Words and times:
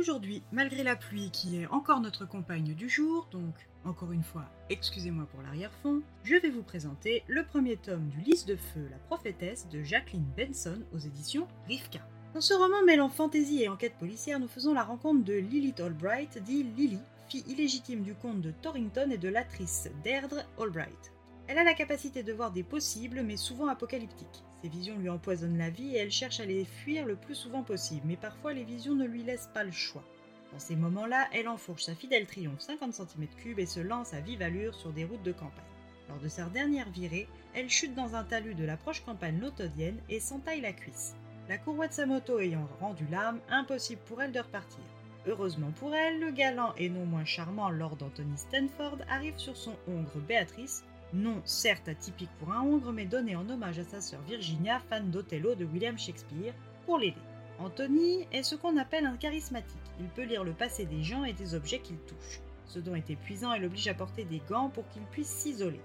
Aujourd'hui, 0.00 0.42
malgré 0.50 0.82
la 0.82 0.96
pluie 0.96 1.30
qui 1.30 1.60
est 1.60 1.66
encore 1.66 2.00
notre 2.00 2.24
compagne 2.24 2.72
du 2.72 2.88
jour, 2.88 3.28
donc 3.30 3.52
encore 3.84 4.12
une 4.12 4.22
fois, 4.22 4.46
excusez-moi 4.70 5.26
pour 5.30 5.42
l'arrière-fond, 5.42 6.00
je 6.24 6.36
vais 6.36 6.48
vous 6.48 6.62
présenter 6.62 7.22
le 7.28 7.44
premier 7.44 7.76
tome 7.76 8.08
du 8.08 8.18
Lys 8.22 8.46
de 8.46 8.56
Feu, 8.56 8.88
la 8.90 8.96
prophétesse 8.96 9.68
de 9.68 9.82
Jacqueline 9.82 10.24
Benson 10.34 10.78
aux 10.94 10.98
éditions 10.98 11.46
Rivka. 11.68 11.98
Dans 12.32 12.40
ce 12.40 12.54
roman 12.54 12.82
mêlant 12.86 13.10
fantaisie 13.10 13.62
et 13.62 13.68
enquête 13.68 13.98
policière, 13.98 14.40
nous 14.40 14.48
faisons 14.48 14.72
la 14.72 14.84
rencontre 14.84 15.22
de 15.22 15.34
Lilith 15.34 15.80
Albright, 15.80 16.42
dit 16.42 16.62
Lily, 16.62 17.00
fille 17.28 17.44
illégitime 17.46 18.00
du 18.00 18.14
comte 18.14 18.40
de 18.40 18.52
Torrington 18.52 19.10
et 19.10 19.18
de 19.18 19.28
l'actrice 19.28 19.90
Deirdre 20.02 20.46
Albright. 20.58 21.12
Elle 21.50 21.58
a 21.58 21.64
la 21.64 21.74
capacité 21.74 22.22
de 22.22 22.32
voir 22.32 22.52
des 22.52 22.62
possibles, 22.62 23.24
mais 23.24 23.36
souvent 23.36 23.66
apocalyptiques. 23.66 24.44
Ses 24.62 24.68
visions 24.68 24.96
lui 24.96 25.08
empoisonnent 25.08 25.58
la 25.58 25.68
vie 25.68 25.96
et 25.96 25.98
elle 25.98 26.12
cherche 26.12 26.38
à 26.38 26.44
les 26.44 26.64
fuir 26.64 27.04
le 27.04 27.16
plus 27.16 27.34
souvent 27.34 27.64
possible, 27.64 28.02
mais 28.04 28.14
parfois 28.14 28.52
les 28.52 28.62
visions 28.62 28.94
ne 28.94 29.04
lui 29.04 29.24
laissent 29.24 29.50
pas 29.52 29.64
le 29.64 29.72
choix. 29.72 30.04
Dans 30.52 30.60
ces 30.60 30.76
moments-là, 30.76 31.26
elle 31.32 31.48
enfourche 31.48 31.82
sa 31.82 31.96
fidèle 31.96 32.28
triomphe 32.28 32.60
50 32.60 32.92
cm3 32.92 33.58
et 33.58 33.66
se 33.66 33.80
lance 33.80 34.14
à 34.14 34.20
vive 34.20 34.42
allure 34.42 34.76
sur 34.76 34.92
des 34.92 35.02
routes 35.02 35.24
de 35.24 35.32
campagne. 35.32 35.64
Lors 36.08 36.20
de 36.20 36.28
sa 36.28 36.44
dernière 36.44 36.88
virée, 36.88 37.26
elle 37.52 37.68
chute 37.68 37.96
dans 37.96 38.14
un 38.14 38.22
talus 38.22 38.54
de 38.54 38.64
la 38.64 38.76
proche 38.76 39.04
campagne 39.04 39.40
lotodienne 39.40 39.98
et 40.08 40.20
s'entaille 40.20 40.60
la 40.60 40.72
cuisse. 40.72 41.16
La 41.48 41.58
courroie 41.58 41.88
de 41.88 41.92
sa 41.92 42.06
moto 42.06 42.38
ayant 42.38 42.68
rendu 42.78 43.06
l'âme, 43.10 43.40
impossible 43.48 44.02
pour 44.06 44.22
elle 44.22 44.30
de 44.30 44.38
repartir. 44.38 44.84
Heureusement 45.26 45.72
pour 45.72 45.96
elle, 45.96 46.20
le 46.20 46.30
galant 46.30 46.74
et 46.76 46.88
non 46.88 47.06
moins 47.06 47.24
charmant 47.24 47.70
Lord 47.70 47.98
Anthony 48.02 48.38
Stanford 48.38 48.98
arrive 49.08 49.36
sur 49.36 49.56
son 49.56 49.74
hongre 49.88 50.20
Béatrice 50.28 50.84
Nom 51.12 51.42
certes 51.44 51.88
atypique 51.88 52.30
pour 52.38 52.52
un 52.52 52.62
hongre, 52.62 52.92
mais 52.92 53.04
donné 53.04 53.34
en 53.34 53.48
hommage 53.48 53.80
à 53.80 53.84
sa 53.84 54.00
sœur 54.00 54.20
Virginia, 54.22 54.78
fan 54.78 55.10
d'Othello 55.10 55.56
de 55.56 55.64
William 55.64 55.98
Shakespeare, 55.98 56.54
pour 56.86 56.98
l'aider. 56.98 57.20
Anthony 57.58 58.28
est 58.32 58.44
ce 58.44 58.54
qu'on 58.54 58.76
appelle 58.76 59.06
un 59.06 59.16
charismatique. 59.16 59.76
Il 59.98 60.06
peut 60.06 60.22
lire 60.22 60.44
le 60.44 60.52
passé 60.52 60.86
des 60.86 61.02
gens 61.02 61.24
et 61.24 61.32
des 61.32 61.54
objets 61.54 61.80
qu'il 61.80 61.98
touche. 61.98 62.40
Ce 62.64 62.78
dont 62.78 62.94
est 62.94 63.10
épuisant 63.10 63.52
et 63.52 63.58
l'oblige 63.58 63.88
à 63.88 63.94
porter 63.94 64.24
des 64.24 64.40
gants 64.48 64.70
pour 64.70 64.88
qu'il 64.90 65.02
puisse 65.02 65.28
s'isoler. 65.28 65.80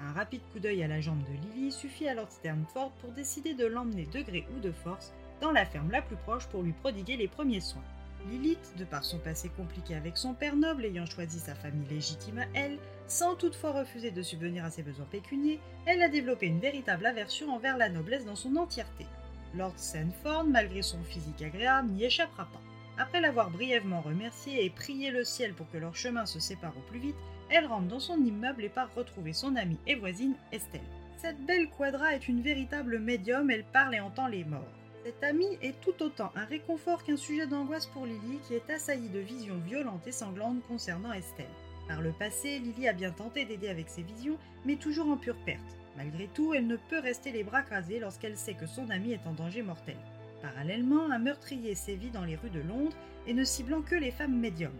Un 0.00 0.12
rapide 0.12 0.40
coup 0.52 0.58
d'œil 0.58 0.82
à 0.82 0.88
la 0.88 1.02
jambe 1.02 1.22
de 1.22 1.54
Lily 1.54 1.70
suffit 1.70 2.08
à 2.08 2.14
Lord 2.14 2.30
Sternford 2.30 2.92
pour 2.92 3.12
décider 3.12 3.52
de 3.52 3.66
l'emmener 3.66 4.06
de 4.06 4.22
gré 4.22 4.46
ou 4.56 4.60
de 4.60 4.72
force 4.72 5.12
dans 5.42 5.52
la 5.52 5.66
ferme 5.66 5.90
la 5.90 6.00
plus 6.00 6.16
proche 6.16 6.46
pour 6.46 6.62
lui 6.62 6.72
prodiguer 6.72 7.18
les 7.18 7.28
premiers 7.28 7.60
soins. 7.60 7.84
Lilith, 8.30 8.74
de 8.76 8.84
par 8.84 9.04
son 9.04 9.18
passé 9.18 9.50
compliqué 9.56 9.94
avec 9.94 10.16
son 10.16 10.34
père 10.34 10.56
noble 10.56 10.84
ayant 10.84 11.06
choisi 11.06 11.38
sa 11.38 11.54
famille 11.54 11.88
légitime 11.88 12.38
à 12.38 12.46
elle, 12.54 12.78
sans 13.06 13.34
toutefois 13.34 13.72
refuser 13.72 14.10
de 14.10 14.22
subvenir 14.22 14.64
à 14.64 14.70
ses 14.70 14.82
besoins 14.82 15.06
pécuniers, 15.06 15.60
elle 15.86 16.02
a 16.02 16.08
développé 16.08 16.46
une 16.46 16.60
véritable 16.60 17.06
aversion 17.06 17.52
envers 17.52 17.76
la 17.76 17.88
noblesse 17.88 18.24
dans 18.24 18.36
son 18.36 18.56
entièreté. 18.56 19.06
Lord 19.54 19.74
Sanford, 19.76 20.44
malgré 20.44 20.82
son 20.82 21.02
physique 21.02 21.42
agréable, 21.42 21.90
n'y 21.90 22.04
échappera 22.04 22.46
pas. 22.46 22.60
Après 22.98 23.20
l'avoir 23.20 23.50
brièvement 23.50 24.00
remercié 24.00 24.64
et 24.64 24.70
prié 24.70 25.10
le 25.10 25.24
ciel 25.24 25.54
pour 25.54 25.70
que 25.70 25.78
leur 25.78 25.96
chemin 25.96 26.26
se 26.26 26.40
sépare 26.40 26.76
au 26.76 26.90
plus 26.90 27.00
vite, 27.00 27.16
elle 27.50 27.66
rentre 27.66 27.88
dans 27.88 28.00
son 28.00 28.16
immeuble 28.16 28.64
et 28.64 28.68
part 28.68 28.94
retrouver 28.94 29.32
son 29.32 29.56
amie 29.56 29.78
et 29.86 29.94
voisine 29.94 30.34
Estelle. 30.52 30.80
Cette 31.18 31.44
belle 31.44 31.68
quadra 31.68 32.14
est 32.14 32.28
une 32.28 32.42
véritable 32.42 32.98
médium, 32.98 33.50
elle 33.50 33.64
parle 33.64 33.94
et 33.94 34.00
entend 34.00 34.26
les 34.26 34.44
morts. 34.44 34.81
Cette 35.04 35.24
amie 35.24 35.58
est 35.62 35.80
tout 35.80 36.00
autant 36.00 36.30
un 36.36 36.44
réconfort 36.44 37.02
qu'un 37.02 37.16
sujet 37.16 37.48
d'angoisse 37.48 37.86
pour 37.86 38.06
Lily 38.06 38.38
qui 38.46 38.54
est 38.54 38.70
assaillie 38.70 39.08
de 39.08 39.18
visions 39.18 39.58
violentes 39.58 40.06
et 40.06 40.12
sanglantes 40.12 40.62
concernant 40.68 41.12
Estelle. 41.12 41.46
Par 41.88 42.00
le 42.00 42.12
passé, 42.12 42.60
Lily 42.60 42.86
a 42.86 42.92
bien 42.92 43.10
tenté 43.10 43.44
d'aider 43.44 43.68
avec 43.68 43.88
ses 43.88 44.02
visions, 44.02 44.38
mais 44.64 44.76
toujours 44.76 45.08
en 45.08 45.16
pure 45.16 45.36
perte. 45.44 45.76
Malgré 45.96 46.28
tout, 46.28 46.54
elle 46.54 46.68
ne 46.68 46.76
peut 46.76 47.00
rester 47.00 47.32
les 47.32 47.42
bras 47.42 47.62
croisés 47.62 47.98
lorsqu'elle 47.98 48.36
sait 48.36 48.54
que 48.54 48.68
son 48.68 48.90
amie 48.90 49.10
est 49.10 49.26
en 49.26 49.32
danger 49.32 49.62
mortel. 49.62 49.96
Parallèlement, 50.40 51.10
un 51.10 51.18
meurtrier 51.18 51.74
sévit 51.74 52.10
dans 52.10 52.24
les 52.24 52.36
rues 52.36 52.50
de 52.50 52.60
Londres 52.60 52.96
et 53.26 53.34
ne 53.34 53.44
ciblant 53.44 53.82
que 53.82 53.96
les 53.96 54.12
femmes 54.12 54.38
médiums. 54.38 54.70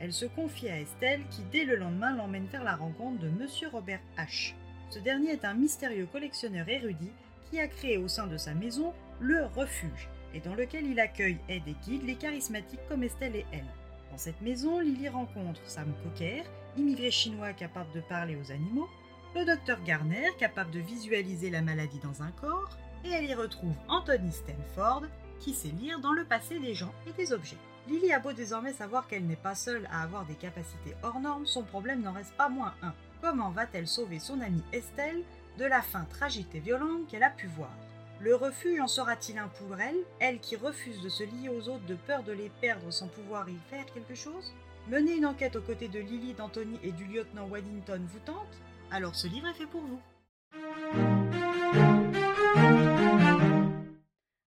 Elle 0.00 0.12
se 0.12 0.26
confie 0.26 0.70
à 0.70 0.80
Estelle 0.80 1.22
qui, 1.30 1.42
dès 1.52 1.64
le 1.64 1.76
lendemain, 1.76 2.16
l'emmène 2.16 2.48
faire 2.48 2.64
la 2.64 2.74
rencontre 2.74 3.20
de 3.20 3.28
Monsieur 3.28 3.68
Robert 3.68 4.02
H. 4.18 4.54
Ce 4.90 4.98
dernier 4.98 5.30
est 5.30 5.44
un 5.44 5.54
mystérieux 5.54 6.08
collectionneur 6.10 6.68
érudit 6.68 7.12
qui 7.48 7.60
a 7.60 7.68
créé 7.68 7.96
au 7.96 8.08
sein 8.08 8.26
de 8.26 8.36
sa 8.36 8.54
maison 8.54 8.92
le 9.22 9.44
refuge, 9.46 10.08
et 10.34 10.40
dans 10.40 10.54
lequel 10.54 10.86
il 10.86 10.98
accueille, 10.98 11.38
aide 11.48 11.68
et 11.68 11.76
guide 11.84 12.04
les 12.04 12.16
charismatiques 12.16 12.86
comme 12.88 13.04
Estelle 13.04 13.36
et 13.36 13.46
elle. 13.52 13.66
Dans 14.10 14.18
cette 14.18 14.40
maison, 14.40 14.80
Lily 14.80 15.08
rencontre 15.08 15.60
Sam 15.64 15.92
Cocker, 16.02 16.42
immigré 16.76 17.10
chinois 17.10 17.52
capable 17.52 17.92
de 17.92 18.00
parler 18.00 18.36
aux 18.36 18.50
animaux, 18.50 18.88
le 19.36 19.44
docteur 19.44 19.80
Garner, 19.84 20.26
capable 20.38 20.72
de 20.72 20.80
visualiser 20.80 21.50
la 21.50 21.62
maladie 21.62 22.00
dans 22.00 22.22
un 22.22 22.32
corps, 22.32 22.76
et 23.04 23.10
elle 23.10 23.24
y 23.24 23.34
retrouve 23.34 23.74
Anthony 23.88 24.32
Stanford, 24.32 25.04
qui 25.38 25.54
sait 25.54 25.68
lire 25.68 26.00
dans 26.00 26.12
le 26.12 26.24
passé 26.24 26.58
des 26.58 26.74
gens 26.74 26.92
et 27.06 27.12
des 27.12 27.32
objets. 27.32 27.56
Lily 27.88 28.12
a 28.12 28.18
beau 28.18 28.32
désormais 28.32 28.72
savoir 28.72 29.06
qu'elle 29.06 29.26
n'est 29.26 29.36
pas 29.36 29.54
seule 29.54 29.88
à 29.90 30.02
avoir 30.02 30.24
des 30.26 30.34
capacités 30.34 30.94
hors 31.02 31.20
normes, 31.20 31.46
son 31.46 31.62
problème 31.62 32.02
n'en 32.02 32.12
reste 32.12 32.34
pas 32.34 32.48
moins 32.48 32.74
un. 32.82 32.92
Comment 33.20 33.50
va-t-elle 33.50 33.86
sauver 33.86 34.18
son 34.18 34.40
amie 34.40 34.64
Estelle 34.72 35.22
de 35.58 35.64
la 35.64 35.80
fin 35.80 36.04
tragique 36.04 36.54
et 36.54 36.60
violente 36.60 37.06
qu'elle 37.08 37.22
a 37.22 37.30
pu 37.30 37.46
voir? 37.46 37.70
Le 38.22 38.36
refuge 38.36 38.78
en 38.78 38.86
sera-t-il 38.86 39.36
un 39.36 39.48
pour 39.48 39.80
elle, 39.80 39.98
elle 40.20 40.38
qui 40.38 40.54
refuse 40.54 41.00
de 41.00 41.08
se 41.08 41.24
lier 41.24 41.48
aux 41.48 41.68
autres 41.68 41.84
de 41.86 41.96
peur 41.96 42.22
de 42.22 42.30
les 42.30 42.50
perdre 42.60 42.92
sans 42.92 43.08
pouvoir 43.08 43.48
y 43.48 43.56
faire 43.68 43.84
quelque 43.92 44.14
chose? 44.14 44.52
Mener 44.88 45.16
une 45.16 45.26
enquête 45.26 45.56
aux 45.56 45.62
côtés 45.62 45.88
de 45.88 45.98
Lily, 45.98 46.34
d'Anthony 46.34 46.78
et 46.84 46.92
du 46.92 47.04
lieutenant 47.04 47.48
Waddington 47.48 48.00
vous 48.06 48.20
tente? 48.20 48.60
Alors 48.92 49.16
ce 49.16 49.26
livre 49.26 49.48
est 49.48 49.54
fait 49.54 49.66
pour 49.66 49.80
vous. 49.80 50.00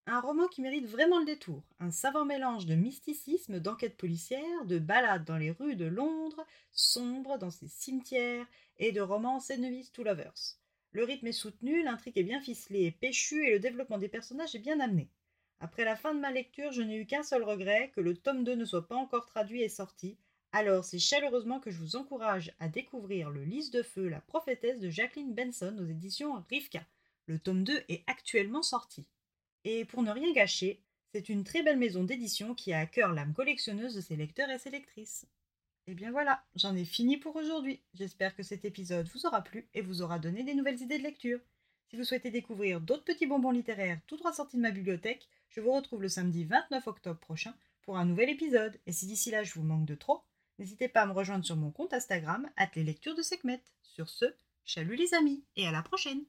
Un 0.08 0.22
roman 0.22 0.48
qui 0.48 0.62
mérite 0.62 0.88
vraiment 0.88 1.20
le 1.20 1.26
détour, 1.26 1.62
un 1.82 1.92
savant 1.92 2.24
mélange 2.24 2.66
de 2.66 2.76
mysticisme, 2.76 3.60
d'enquête 3.60 3.98
policière, 3.98 4.66
de 4.66 4.80
balades 4.80 5.26
dans 5.26 5.36
les 5.36 5.52
rues 5.52 5.76
de 5.76 5.86
Londres, 5.86 6.46
sombre 6.72 7.38
dans 7.38 7.52
ses 7.52 7.68
cimetières, 7.68 8.46
et 8.78 8.94
de 8.94 9.02
romance 9.02 9.52
Enemies 9.52 9.90
to 9.92 10.04
Lovers. 10.04 10.58
Le 10.96 11.04
rythme 11.04 11.28
est 11.28 11.34
soutenu, 11.34 11.84
l'intrigue 11.84 12.18
est 12.18 12.24
bien 12.24 12.40
ficelée 12.40 12.86
et 12.86 12.92
péchue 12.92 13.46
et 13.46 13.52
le 13.52 13.60
développement 13.60 13.98
des 13.98 14.08
personnages 14.08 14.56
est 14.56 14.60
bien 14.60 14.80
amené. 14.80 15.10
Après 15.60 15.84
la 15.84 15.98
fin 15.98 16.16
de 16.16 16.22
ma 16.22 16.32
lecture, 16.32 16.72
je 16.72 16.82
n'ai 16.82 16.96
eu 16.96 17.06
qu'un 17.06 17.22
seul 17.22 17.44
regret, 17.44 17.92
que 17.94 18.00
le 18.00 18.16
tome 18.16 18.46
2 18.46 18.56
ne 18.56 18.64
soit 18.64 18.88
pas 18.88 18.96
encore 18.96 19.26
traduit 19.26 19.62
et 19.62 19.68
sorti. 19.68 20.18
Alors 20.54 20.86
c'est 20.86 20.98
chaleureusement 20.98 21.60
que 21.60 21.70
je 21.70 21.80
vous 21.80 21.98
encourage 21.98 22.54
à 22.62 22.70
découvrir 22.70 23.30
le 23.30 23.44
Lys 23.44 23.72
de 23.72 23.84
feu, 23.84 24.08
la 24.08 24.22
prophétesse 24.22 24.80
de 24.80 24.90
Jacqueline 24.90 25.34
Benson 25.34 25.76
aux 25.82 25.86
éditions 25.86 26.42
Rivka. 26.50 26.88
Le 27.26 27.40
tome 27.40 27.66
2 27.66 27.84
est 27.90 28.06
actuellement 28.08 28.64
sorti. 28.64 29.06
Et 29.66 29.84
pour 29.84 30.02
ne 30.02 30.12
rien 30.12 30.32
gâcher, 30.32 30.82
c'est 31.12 31.28
une 31.28 31.44
très 31.44 31.62
belle 31.62 31.76
maison 31.76 32.06
d'édition 32.06 32.56
qui 32.56 32.72
a 32.72 32.80
à 32.80 32.86
cœur 32.86 33.12
l'âme 33.12 33.34
collectionneuse 33.34 33.96
de 33.96 34.02
ses 34.02 34.16
lecteurs 34.16 34.50
et 34.50 34.60
ses 34.60 34.70
lectrices. 34.70 35.28
Et 35.88 35.94
bien 35.94 36.12
voilà, 36.12 36.44
j'en 36.56 36.76
ai 36.76 36.86
fini 36.86 37.18
pour 37.18 37.36
aujourd'hui. 37.36 37.80
J'espère 37.94 38.36
que 38.36 38.42
cet 38.44 38.66
épisode 38.66 39.08
vous 39.14 39.26
aura 39.26 39.44
plu 39.44 39.68
et 39.74 39.82
vous 39.82 40.02
aura 40.02 40.18
donné 40.18 40.44
des 40.44 40.56
nouvelles 40.56 40.82
idées 40.82 40.98
de 40.98 41.04
lecture. 41.04 41.40
Si 41.90 41.96
vous 41.96 42.04
souhaitez 42.04 42.32
découvrir 42.32 42.82
d'autres 42.82 43.04
petits 43.04 43.28
bonbons 43.28 43.52
littéraires 43.52 44.00
tout 44.08 44.18
droit 44.18 44.34
sortis 44.34 44.58
de 44.58 44.64
ma 44.64 44.72
bibliothèque, 44.72 45.28
je 45.50 45.62
vous 45.62 45.72
retrouve 45.72 46.02
le 46.02 46.10
samedi 46.10 46.44
29 46.44 46.88
octobre 46.88 47.20
prochain 47.20 47.54
pour 47.84 47.98
un 47.98 48.06
nouvel 48.06 48.30
épisode. 48.30 48.80
Et 48.88 48.92
si 48.92 49.06
d'ici 49.06 49.30
là 49.30 49.44
je 49.44 49.54
vous 49.54 49.64
manque 49.64 49.86
de 49.86 49.94
trop, 49.94 50.24
n'hésitez 50.58 50.88
pas 50.88 51.04
à 51.04 51.06
me 51.06 51.14
rejoindre 51.14 51.46
sur 51.46 51.56
mon 51.56 51.70
compte 51.70 51.94
Instagram, 51.94 52.50
lectures 52.76 53.16
de 53.16 53.22
Sekhmet. 53.22 53.62
Sur 53.84 54.10
ce, 54.10 54.26
chalut 54.64 54.96
les 54.96 55.14
amis 55.14 55.44
et 55.56 55.68
à 55.68 55.72
la 55.72 55.84
prochaine! 55.84 56.24